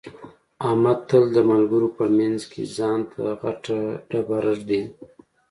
[0.67, 3.77] احمد تل د ملګرو په منځ کې ځان ته غټه
[4.09, 4.81] ډېره ږدي.